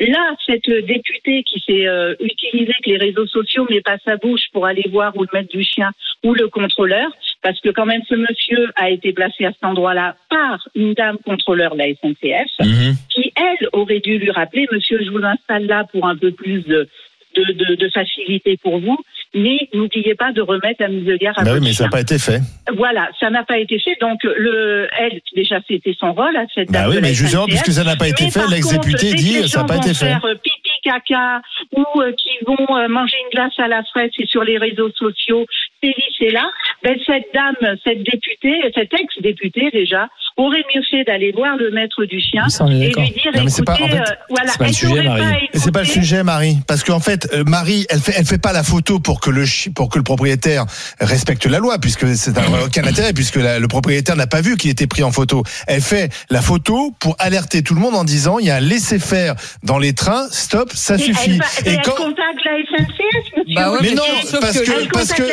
[0.01, 4.43] Là, cette députée qui s'est euh, utilisée que les réseaux sociaux met pas sa bouche
[4.53, 5.91] pour aller voir où le maître du chien
[6.23, 7.09] ou le contrôleur,
[7.41, 11.17] parce que quand même ce monsieur a été placé à cet endroit-là par une dame
[11.25, 12.93] contrôleur de la SNCF, Mhm.
[13.09, 16.61] qui elle aurait dû lui rappeler, monsieur, je vous installe là pour un peu plus
[16.67, 16.87] de
[17.35, 18.97] de, de, de facilité pour vous,
[19.33, 22.01] mais n'oubliez pas de remettre la muselière à Bah oui, votre mais ça n'a pas
[22.01, 22.39] été fait.
[22.77, 23.95] Voilà, ça n'a pas été fait.
[23.99, 27.45] Donc, le, elle, déjà, c'était son rôle à cette Bah dame oui, de mais justement,
[27.45, 30.05] puisque ça n'a pas été Mais fait, l'ex-député dit, ça n'a pas été vont fait.
[30.05, 31.41] faire, euh, pipi caca
[31.75, 34.91] ou euh, qui vont euh, manger une glace à la fraise et sur les réseaux
[34.91, 35.45] sociaux,
[35.83, 36.49] c'est c'est là.
[36.85, 42.05] Ben, cette dame, cette députée, cette ex-députée déjà, aurait mieux fait d'aller voir le maître
[42.05, 44.57] du chien et lui dire, Non, mais c'est écoutez, pas- en fait, euh, voilà, c'est
[44.59, 45.21] pas le sujet, Marie.
[45.53, 48.37] pas c'est pas le sujet, Marie, parce qu'en fait, euh, Marie, elle fait, elle fait
[48.41, 50.65] pas la photo pour que le chi- pour que le propriétaire
[50.99, 54.57] respecte la loi, puisque c'est un- aucun intérêt, puisque la- le propriétaire n'a pas vu
[54.57, 55.41] qu'il était pris en photo.
[55.67, 58.59] Elle fait la photo pour alerter tout le monde en disant il y a un
[58.59, 61.31] laisser faire dans les trains, stop, ça Mais suffit.
[61.31, 63.55] Elle, va- Et elle quand contacte la SNCF, monsieur.
[63.55, 64.03] Bah ouais, mais non,
[64.41, 65.23] parce que- parce que,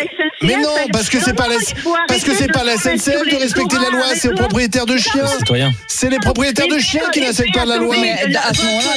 [0.43, 3.37] mais non, parce que c'est Non, pas la, parce que c'est pas la SNCF de
[3.37, 5.25] respecter la loi, c'est aux propriétaires de chiens.
[5.89, 7.95] C'est les propriétaires de chiens qui ne respectent pas la loi.
[8.01, 8.95] Mais elle- à ce moment-là,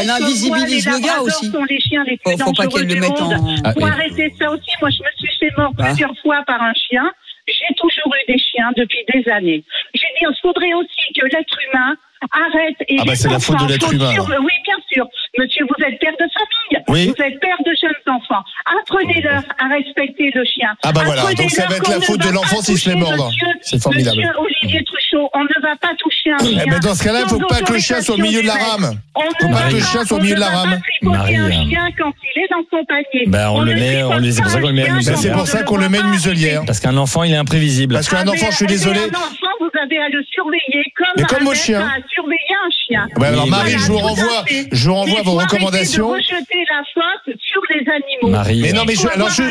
[0.00, 1.50] elle- invisibilise le gars aussi.
[1.50, 3.30] Faut, pas qu'elle le mette en.
[3.64, 3.90] Ah, Faut oui.
[3.90, 4.70] arrêter ça aussi.
[4.80, 5.86] Moi, je me suis fait mort Bah.
[5.86, 7.10] plusieurs fois par un chien.
[7.46, 9.64] J'ai toujours eu des chiens depuis des années.
[9.94, 11.96] J'ai dit, il faudrait aussi que l'être humain
[12.32, 12.76] arrête.
[12.88, 14.24] Et Ah bah, c'est la faute de l'être faut humain, sur-.
[14.28, 15.06] Oui, bien sûr.
[15.38, 16.84] Monsieur, vous êtes père de famille.
[16.88, 17.06] Oui.
[17.16, 18.42] Vous êtes père de jeunes enfants.
[18.80, 20.70] Apprenez-leur à respecter le chien.
[20.82, 22.90] Ah bah voilà, donc ça va être la faute de ne l'enfant va s'il se
[22.90, 23.30] fait pas mordre.
[23.30, 24.16] toucher, C'est formidable.
[24.18, 26.62] Monsieur Olivier Truchot, on ne va pas toucher un chien.
[26.66, 28.42] Eh ben dans ce cas-là, il faut sans pas que le chien soit au milieu
[28.42, 29.00] de la rame.
[29.14, 30.50] On Faut ne pas va que le chien soit au on milieu ne de la
[30.50, 30.70] va rame.
[30.70, 33.24] pas tripoter Marie, un chien quand il est dans son panier.
[33.28, 35.00] Ben, on le ne met- on les- c'est pour ça pas qu'on le met à
[35.00, 36.62] c'est pour on ça ne qu'on le met une muselière.
[36.66, 37.94] Parce qu'un enfant, il est imprévisible.
[37.94, 39.00] Parce qu'un Ah, enfant, je suis désolé.
[39.00, 41.80] Un enfant, vous avez à le surveiller comme, Mais comme un chien.
[42.10, 43.06] A surveillé un chien.
[43.18, 46.08] Ouais, alors Marie, Voilà, je vous renvoie, je vous renvoie vos recommandations.
[46.08, 48.28] De rejeter la faute sur les animaux.
[48.36, 48.60] Marie.
[48.62, 49.42] Mais non, mais je, alors je,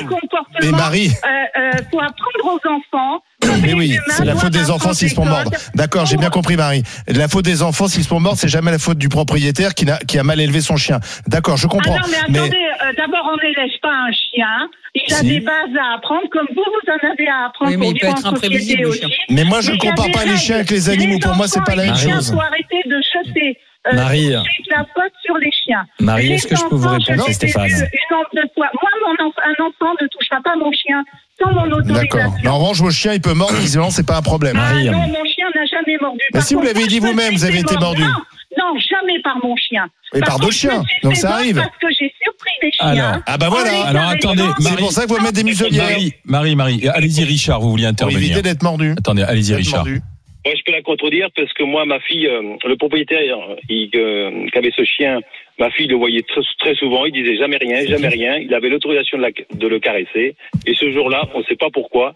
[0.61, 1.09] mais Marie.
[1.09, 3.23] euh, euh, faut apprendre aux enfants.
[3.61, 5.51] mais oui, c'est la faute des enfants s'ils se font mordre.
[5.75, 6.83] D'accord, j'ai bien compris, Marie.
[7.07, 9.85] La faute des enfants s'ils se font mordre, c'est jamais la faute du propriétaire qui,
[10.19, 10.99] a mal élevé son chien.
[11.27, 11.95] D'accord, je Ah comprends.
[11.95, 14.69] non, mais attendez, euh, d'abord, on n'élève pas un chien.
[14.95, 15.25] Il a Si.
[15.27, 17.99] des bases à apprendre, comme vous, vous en avez à apprendre Oui, mais pour il
[17.99, 19.05] peut être imprévisible, aussi.
[19.29, 21.19] Mais moi, je ne compare pas les chiens avec les animaux.
[21.19, 22.31] Pour moi, c'est pas la même chose.
[22.33, 22.99] faut arrêter de
[23.37, 24.33] euh, Marie.
[24.57, 25.85] toute la faute sur les chiens.
[25.99, 28.67] Marie, est-ce que je peux vous répondre, je Stéphane Une fois.
[28.73, 31.03] Moi, mon enf- un enfant ne touchera pas mon chien
[31.41, 31.79] sans mon D'accord.
[31.79, 32.31] autorisation.
[32.43, 34.57] Mais en revanche, vos chiens, il peut mordre, visiblement, c'est pas un problème.
[34.59, 34.85] Ah Marie.
[34.89, 36.19] non, mon chien n'a jamais mordu.
[36.33, 38.01] Mais Par si vous l'avez dit vous-même, vous avez été mordu.
[38.01, 38.09] Non,
[38.57, 39.85] non, jamais par mon chien.
[40.13, 40.83] Oui, par d'autres me chiens.
[41.03, 41.55] Donc ça arrive.
[41.55, 42.87] Parce que j'ai surpris des chiens.
[42.87, 43.21] Alors.
[43.25, 43.85] Ah bah voilà.
[43.85, 44.77] Alors, attendez, C'est Marie.
[44.77, 45.83] pour ça qu'il faut mettre des muselières.
[45.89, 48.19] Marie, Marie, Marie, allez-y Richard, vous vouliez Pour intervenir.
[48.19, 48.95] éviter d'être mordu.
[48.97, 49.85] Attendez, allez-y Richard.
[49.85, 50.01] mordu.
[50.45, 54.47] Moi, je peux la contredire parce que moi, ma fille, euh, le propriétaire il, euh,
[54.51, 55.19] qui avait ce chien,
[55.59, 57.05] ma fille le voyait très, très souvent.
[57.05, 58.37] Il disait jamais rien, jamais rien.
[58.37, 60.35] Il avait l'autorisation de, la- de le caresser.
[60.65, 62.13] Et ce jour-là, on ne sait pas pourquoi,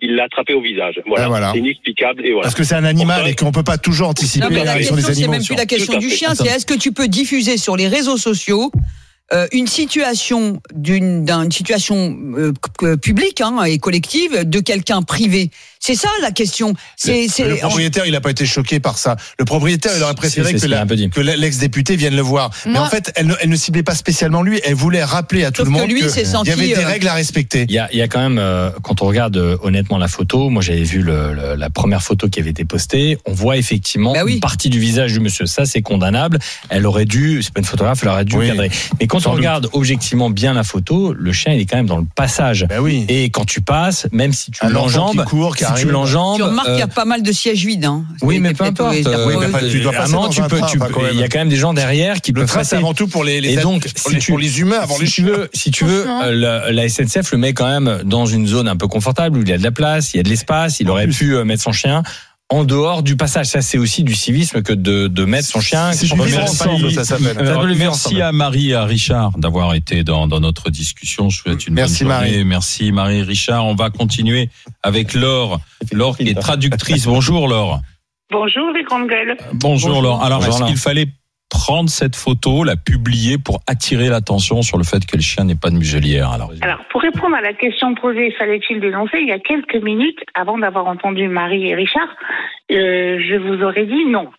[0.00, 1.00] il l'a attrapé au visage.
[1.06, 1.50] Voilà, Ah, voilà.
[1.52, 2.24] c'est inexplicable.
[2.26, 2.44] Et voilà.
[2.44, 4.96] Parce que c'est un animal et qu'on peut pas toujours anticiper Non, mais la question,
[4.96, 7.76] des c'est même plus la question du chien, c'est est-ce que tu peux diffuser sur
[7.76, 8.70] les réseaux sociaux
[9.34, 15.50] euh, une situation d'une d'une situation euh, publique hein, et collective de quelqu'un privé?
[15.80, 16.74] C'est ça la question.
[16.96, 19.16] C'est Le c'est propriétaire, il n'a pas été choqué par ça.
[19.38, 20.66] Le propriétaire, il aurait préféré c'est
[21.10, 22.50] que la- l'ex-député vienne le voir.
[22.66, 24.60] Mais en fait, elle ne, elle ne ciblait pas spécialement lui.
[24.64, 26.86] Elle voulait rappeler à tout le que monde lui qu'il s'est y avait des euh,
[26.86, 27.64] règles à respecter.
[27.68, 30.08] Il y a, il y a quand même, euh, quand on regarde euh, honnêtement la
[30.08, 33.56] photo, moi j'avais vu le, le- la première photo qui avait été postée, on voit
[33.56, 34.34] effectivement Bah oui.
[34.34, 35.46] une partie du visage du monsieur.
[35.46, 36.38] Ça c'est condamnable.
[36.70, 38.48] Elle aurait dû, c'est pas une photographe, elle aurait dû Oui.
[38.48, 38.70] cadrer.
[39.00, 39.38] Mais quand Sans on doute.
[39.40, 42.66] regarde objectivement bien la photo, le chien il est quand même dans le passage.
[42.80, 43.04] Oui.
[43.08, 45.24] Et quand tu passes, même si tu l'enjambes,
[45.76, 47.84] si tu l'enjambes, tu remarques qu'il y euh, a pas mal de sièges vides.
[47.84, 48.04] Hein.
[48.22, 48.94] oui, mais peu importe.
[48.94, 51.02] euh, Oui, mais enfin, tu dois passer dans tu peux, train, tu enfin, peux- quand
[51.02, 51.10] même.
[51.14, 52.76] il y a quand même des gens derrière qui Le peuvent passer.
[52.76, 54.94] avant tout pour les, les Et donc, pour si les, tu- pour les humains avant
[54.96, 55.24] si les tu chiens.
[55.26, 58.76] veux, si tu veux, euh, la, SNCF le met quand même dans une zone un
[58.76, 60.88] peu confortable où il y a de la place, il y a de l'espace, il
[60.90, 62.02] aurait pu euh, mettre son chien
[62.50, 63.46] en dehors du passage.
[63.46, 65.92] Ça, c'est aussi du civisme que de, de mettre son chien.
[65.92, 67.36] C'est ensemble, ça s'appelle.
[67.76, 71.28] Merci à Marie et à Richard d'avoir été dans, dans notre discussion.
[71.28, 72.30] Je vous souhaite une Merci, bonne journée.
[72.30, 72.44] Marie.
[72.44, 73.66] Merci Marie et Richard.
[73.66, 74.48] On va continuer
[74.82, 75.60] avec Laure.
[75.92, 77.06] Laure qui est traductrice.
[77.06, 77.80] Bonjour Laure.
[78.30, 79.36] Bonjour les grandes gueules.
[79.54, 80.22] Bonjour, Laure.
[80.22, 81.08] Alors, est-ce qu'il fallait
[81.48, 85.54] prendre cette photo, la publier pour attirer l'attention sur le fait que le chien n'est
[85.54, 89.32] pas de muselière alors Alors, pour répondre à la question posée, fallait-il dénoncer Il y
[89.32, 92.08] a quelques minutes, avant d'avoir entendu Marie et Richard,
[92.70, 94.30] euh, je vous aurais dit non.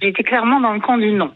[0.00, 1.32] J'étais clairement dans le camp du non.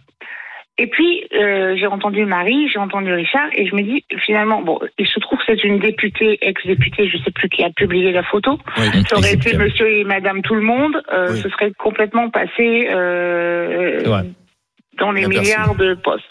[0.79, 4.81] Et puis, euh, j'ai entendu Marie, j'ai entendu Richard, et je me dis, finalement, bon,
[4.99, 8.23] il se trouve que c'est une députée, ex-députée, je sais plus qui a publié la
[8.23, 8.59] photo.
[8.79, 9.05] Oui.
[9.07, 11.41] Ça aurait été monsieur et madame tout le monde, euh, Oui.
[11.41, 14.33] ce serait complètement passé euh.
[14.99, 15.41] Dans les Merci.
[15.41, 16.25] milliards de postes.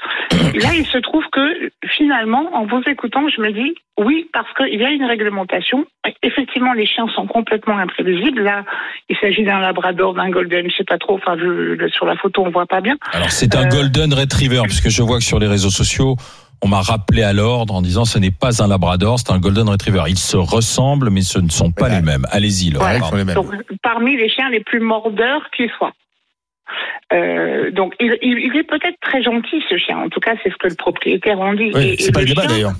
[0.56, 4.80] Là, il se trouve que finalement, en vous écoutant, je me dis oui, parce qu'il
[4.80, 5.86] y a une réglementation.
[6.24, 8.42] Effectivement, les chiens sont complètement imprévisibles.
[8.42, 8.64] Là,
[9.10, 11.16] il s'agit d'un labrador, d'un golden, je sais pas trop.
[11.16, 12.96] Enfin, je- sur la photo, on voit pas bien.
[13.14, 16.16] Alors, c'est un Euh, golden retriever, puisque je vois que sur les réseaux sociaux,
[16.64, 19.68] on m'a rappelé à l'ordre en disant ce n'est pas un labrador, c'est un golden
[19.68, 20.04] retriever.
[20.08, 22.26] Ils se ressemblent, mais ce ne sont pas les mêmes.
[22.32, 22.72] Allez-y.
[22.72, 22.84] Donc,
[23.82, 25.94] parmi les chiens les plus mordeurs qui soient.
[27.14, 29.98] Euh, donc, il, est peut-être très gentil, ce chien.
[29.98, 31.72] En tout cas, c'est ce que le propriétaire en dit.
[31.74, 32.74] Oui, Et- c'est pas le débat d'ailleurs.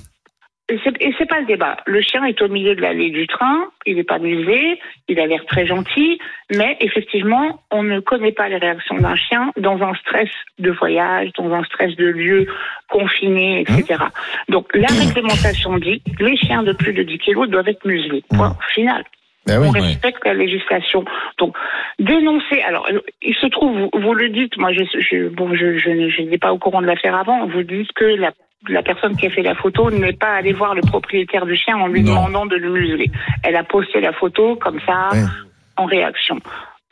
[0.68, 1.76] Et c'est- pas le débat.
[1.86, 4.78] Le chien est au milieu de l'allée du train, il n'est pas musé,
[5.08, 6.18] il a l'air très gentil,
[6.54, 11.30] mais effectivement, on ne connaît pas les réactions d'un chien dans un stress de voyage,
[11.36, 12.46] dans un stress de lieu
[12.88, 14.04] confiné, etc.
[14.48, 18.24] Donc la réglementation dit les chiens de plus de 10 kilos doivent être muselés.
[18.30, 19.04] Point final.
[19.46, 19.68] Ben oui.
[19.68, 21.04] on respecte la législation.
[21.38, 21.56] Donc,
[21.98, 22.62] dénoncer.
[22.62, 22.88] Alors,
[23.22, 25.90] il se trouve, vous, vous le dites, moi, je, je, bon, je, je,
[26.22, 27.46] n'étais pas au courant de l'affaire avant.
[27.46, 28.30] Vous dites que la,
[28.68, 31.76] la personne qui a fait la photo n'est pas allée voir le propriétaire du chien
[31.76, 32.14] en lui Non.
[32.14, 33.10] demandant de le museler.
[33.42, 35.24] Elle a posté la photo comme ça, Ouais.
[35.76, 36.38] en réaction.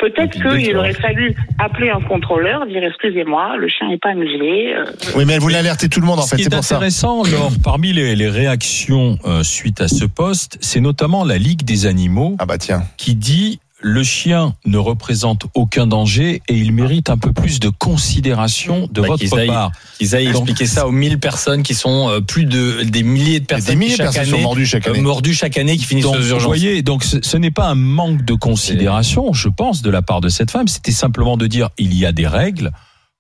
[0.01, 4.73] Peut-être qu'il aurait fallu appeler un contrôleur, dire excusez-moi, le chien n'est pas muselé.
[4.77, 4.85] euh,
[5.15, 6.77] Oui, mais elle voulait alerter tout le monde en Ce fait, c'est ça.
[6.77, 11.65] intéressant, Laure, parmi les, les réactions euh, suite à ce poste, c'est notamment la Ligue
[11.65, 12.83] des animaux Ah bah tiens.
[12.97, 17.69] qui dit le chien ne représente aucun danger et il mérite un peu plus de
[17.71, 19.73] considération de Bah, votre part.
[19.99, 23.47] Qu'ils aillent expliquer ça aux 1000 personnes qui sont euh, plus de des milliers de
[23.47, 25.01] personnes Des milliers qui de chaque personnes sont mordues chaque euh, année.
[25.01, 26.47] mordues chaque année qui finissent Donc, aux vous urgences.
[26.47, 30.21] voyez, donc ce, ce n'est pas un manque de considération, je pense, de la part
[30.21, 30.69] de cette femme.
[30.69, 32.73] C'était simplement de dire il y a des règles.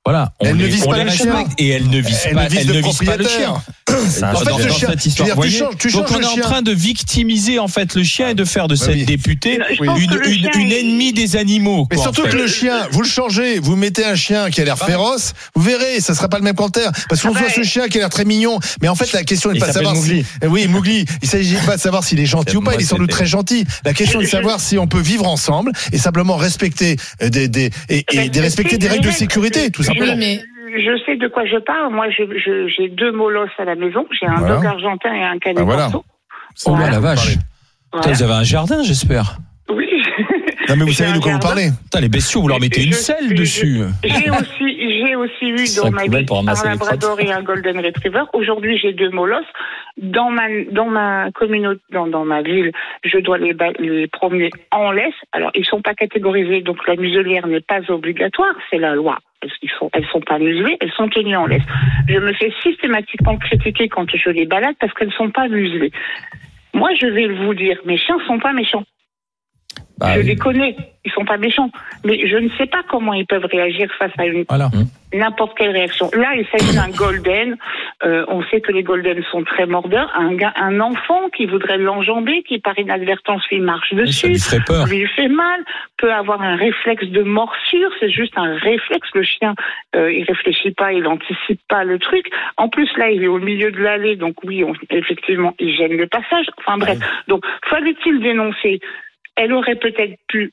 [0.06, 1.26] Voilà, on Elle ne les, vise on pas les le chien.
[1.34, 3.24] respecte et elle ne vise Elle pas, ne vise elle le ne vise pas le
[3.24, 3.36] propriétaire.
[3.38, 3.62] chien.
[3.90, 5.90] En fait, dans, le dans chien- cette histoire, je veux dire, tu voyez changes- tu
[5.92, 6.42] donc on est en chien.
[6.42, 9.04] train de victimiser en fait le chien et de faire de cette oui.
[9.04, 9.88] députée Oui.
[10.54, 11.86] une, ennemie des animaux.
[11.90, 12.30] Mais quoi, surtout en fait.
[12.30, 15.62] que le chien, vous le changez, vous mettez un chien qui a l'air féroce, vous
[15.62, 16.92] verrez, ça sera pas le même commentaire.
[17.08, 19.12] Parce qu'on Ah bah, voit ce chien qui a l'air très mignon, mais en fait
[19.12, 20.20] la question n'est pas de savoir Mowgli.
[20.22, 22.80] si, Eh oui Mougli, il s'agit pas de savoir s'il est gentil ou pas, il
[22.80, 23.66] est sans doute très gentil.
[23.84, 27.48] La question est de savoir si on peut vivre ensemble et simplement respecter euh, des,
[27.48, 30.12] des et, et des respecter des règles de sécurité, tout simplement.
[30.14, 31.92] Oui, mais Je sais de quoi je parle.
[31.92, 34.06] Moi, j'ai deux molosses à la maison.
[34.18, 34.56] J'ai un Voilà.
[34.56, 35.88] dog argentin et un canet Ah, voilà.
[36.66, 37.36] Oh là, la vache.
[37.92, 38.02] Voilà.
[38.06, 39.38] Putain, Vous avez un jardin, j'espère.
[39.68, 39.86] Oui.
[40.68, 41.70] Non mais vous savez de quoi vous parlez.
[41.84, 43.78] Putain, les bestiaux, vous leur mettez une Je- selle je- dessus.
[44.04, 48.22] J'ai aussi, j'ai aussi eu dans ma vie un labrador et un golden retriever.
[48.34, 49.42] Aujourd'hui, j'ai deux molosses.
[49.96, 52.70] Dans ma, dans ma communauté, dans, dans ma ville,
[53.02, 55.12] je dois les, les promener en laisse.
[55.32, 59.18] Alors, ils sont pas catégorisés, donc la muselière n'est pas obligatoire, c'est la loi.
[59.40, 61.62] Parce qu'ils sont, elles sont pas muselées, elles sont tenues en laisse.
[62.08, 65.92] Je me fais systématiquement critiquer quand je les balade parce qu'elles sont pas muselées.
[66.74, 68.84] Moi, je vais vous dire, mes chiens sont pas méchants.
[70.00, 70.26] Bah je oui.
[70.26, 71.70] les connais, ils sont pas méchants,
[72.04, 74.70] mais je ne sais pas comment ils peuvent réagir face à une Voilà.
[75.12, 76.10] n'importe quelle réaction.
[76.16, 77.56] Là, il s'agit d'un golden.
[78.04, 80.10] Euh, on sait que les golden sont très mordeurs.
[80.16, 84.38] Un, gars, un enfant qui voudrait l'enjamber, qui par inadvertance lui marche Ça dessus, lui
[84.38, 84.86] ferait peur.
[84.86, 85.60] lui fait mal,
[85.98, 87.90] peut avoir un réflexe de morsure.
[88.00, 89.08] C'est juste un réflexe.
[89.14, 89.54] Le chien,
[89.96, 92.26] euh, il réfléchit pas, il anticipe pas le truc.
[92.56, 95.96] En plus, là, il est au milieu de l'allée, donc oui, on- effectivement, il gêne
[95.96, 96.46] le passage.
[96.58, 96.98] Enfin bref.
[97.28, 98.80] Donc, fallait-il dénoncer
[99.36, 100.52] Elle aurait peut-être pu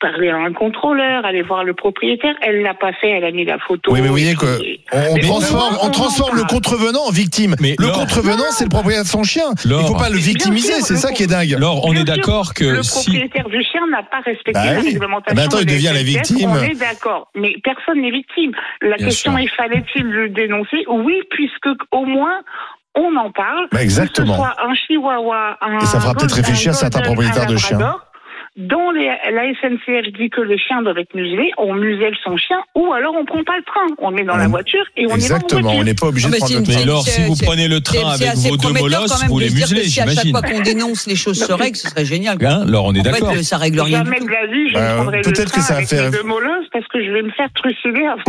[0.00, 2.34] parler à un contrôleur, aller voir le propriétaire.
[2.42, 3.10] Elle l'a pas fait.
[3.10, 3.92] Elle a mis la photo.
[3.92, 4.58] Oui mais vous voyez que
[4.92, 7.54] on, transforme, on on transforme le contrevenant en victime.
[7.60, 9.44] Mais le Laure- contrevenant c'est le propriétaire de son chien.
[9.64, 11.54] Il Laure- faut pas le victimiser, c'est le ça qui est dingue.
[11.54, 13.04] Alors, on est d'accord que le si.
[13.12, 15.36] propriétaire du chien n'a pas respecté Bah la réglementation.
[15.36, 16.50] Ben attends, il de devient la victime.
[16.50, 18.50] On est d'accord, mais personne n'est victime.
[18.82, 19.44] La Bien question sûr.
[19.44, 20.84] est fallait-il le dénoncer?
[20.88, 22.40] Oui, puisque au moins
[22.96, 23.68] on en parle.
[23.72, 24.26] Bah, exactement.
[24.26, 27.56] Que ce soit un chihuahua, un Et ça fera peut-être réfléchir un certains propriétaires de
[27.56, 27.78] chiens.
[28.56, 32.58] Dans les, la SNCF dit que les chiens doivent être muselés, on muselle son chien,
[32.76, 34.50] ou alors on prend pas le train, on le met dans la Mm.
[34.52, 35.80] voiture et on y va en Exactement, voiture.
[35.80, 36.74] on n'est pas obligé Ah, de mais prendre le une- train.
[36.76, 39.50] Mais alors, si vous prenez le train avec vos deux prometteur molosses, vous de les
[39.50, 40.30] muselez, si à chaque j'imagine.
[40.30, 42.38] fois qu'on dénonce les choses se règlent, ce serait génial.
[42.46, 43.34] Hein, alors, on est En d'accord.
[43.34, 44.26] fait, ça règle rien du Jamais tout.
[44.26, 46.10] de la vie, je Bah, prendrai le peut-être que train ça va avec faire- mes
[46.16, 48.22] deux molosses parce que je vais me faire trucider avant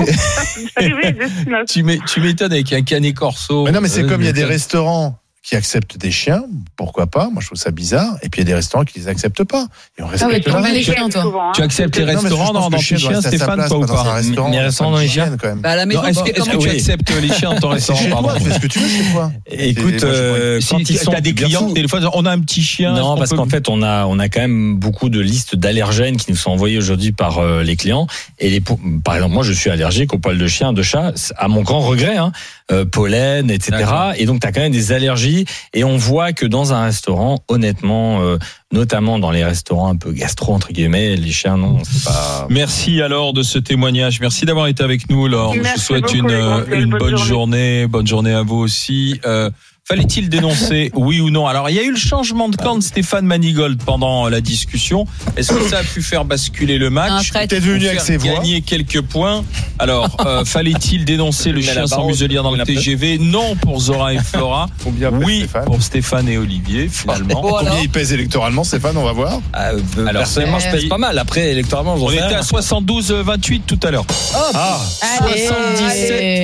[0.75, 1.65] d'arriver à destination.
[1.69, 3.65] Tu m'é- tu m'étonnes avec un canet corso.
[3.65, 6.43] Mais non, mais c'est Euh, comme il y a des restaurants qui acceptent des chiens,
[6.75, 8.15] pourquoi pas Moi, je trouve ça bizarre.
[8.23, 9.67] Et puis il y a des restaurants qui les acceptent pas.
[9.95, 10.73] Et on Ah ouais, respecte règle.
[10.73, 11.23] les chiens, toi.
[11.23, 11.51] Hein.
[11.53, 14.49] Tu acceptes les Non, restaurants pense dans, dans tes chiens, Stéphane, pas ou pas restaurant,
[14.49, 15.59] Les restaurants dans les chiens quand même.
[15.59, 17.99] Bah, à la maison, Non, est-ce que, tu tu- acceptes les chiens dans ton restaurant
[17.99, 19.31] chez pardon fais ce que tu veux chez toi.
[19.45, 22.63] Écoute, euh, Si quand ils sont t'as des clients, des fois, on a un petit
[22.63, 22.93] chien.
[22.95, 26.31] Non, parce qu'en fait, on a, on a quand même beaucoup de listes d'allergènes qui
[26.31, 28.07] nous sont envoyées aujourd'hui par euh, les clients.
[28.39, 28.61] Et les,
[29.03, 31.81] par exemple, moi, je suis allergique aux poils de chien, de chat, à mon grand
[31.81, 32.31] regret, hein,
[32.71, 33.85] euh, pollen, etc.
[34.17, 35.34] Et donc, tu as quand même des allergies.
[35.73, 38.37] Et on voit que dans un restaurant, honnêtement, euh,
[38.71, 42.47] notamment dans les restaurants un peu gastro, entre guillemets, les chiens, non, c'est pas...
[42.49, 44.19] Merci alors de ce témoignage.
[44.19, 45.53] Merci d'avoir été avec nous, Laure.
[45.53, 47.25] Je vous souhaite beaucoup, une, Bonne bonne journée.
[47.25, 47.87] journée.
[47.87, 49.19] Bonne journée à vous aussi.
[49.25, 49.49] Euh,
[49.87, 52.81] Fallait-il dénoncer, oui ou non Alors, il y a eu le changement de camp de
[52.81, 55.05] Stéphane Manigold pendant la discussion.
[55.37, 57.31] Est-ce que ça a pu faire basculer le match.
[57.47, 58.33] T'es venu avec ses voix.
[58.33, 59.45] gagner quelques points.
[59.77, 62.63] Alors, euh, fallait-il dénoncer le chien sans muselière dans le.
[62.65, 64.69] TGV Non pour Zora et Flora.
[64.83, 67.43] Combien Oui Stéphane pour Stéphane et Olivier, finalement.
[67.43, 69.39] Bon, Combien il pèse électoralement, Stéphane On va voir.
[69.53, 71.19] Ah, euh, Alors, personnellement, je euh, pèse pas mal.
[71.19, 74.05] Après, électoralement, j'en On était à 72-28 tout à l'heure.
[74.33, 74.79] Ah,
[75.19, 75.47] Allez,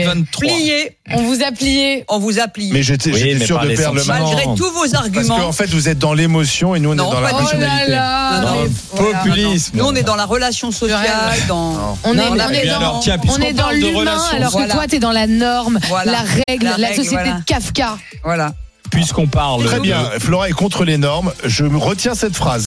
[0.06, 0.26] 77-23.
[0.40, 0.98] Plié.
[1.14, 2.06] on vous a plié.
[2.08, 2.70] On vous a plié.
[2.72, 4.22] mais j'étais Oui, j'étais mais sûr par de les perdre le match.
[4.22, 5.38] Malgré tous vos Parce arguments.
[5.38, 7.30] qu'en fait, vous êtes dans l'émotion et nous, on Non, est dans la.
[7.34, 7.92] Oh rationalité.
[7.92, 9.78] Non, non, voilà, populisme.
[9.78, 11.02] Nous, on est dans la relation sociale,
[11.48, 11.98] dans.
[12.04, 13.86] On est, dans on la- est dans, alors, tiens, on puisqu'on est dans parle de
[13.88, 14.68] l'humain, alors Voilà.
[14.68, 16.12] que toi, t'es dans la norme, Voilà.
[16.12, 17.40] la règle, La la, règle, société voilà.
[17.40, 17.98] de Kafka.
[18.24, 18.54] Voilà.
[18.90, 20.00] Puisqu'on parle Très bien.
[20.20, 21.32] Flora est contre les normes.
[21.46, 22.60] Je retiens cette phrase.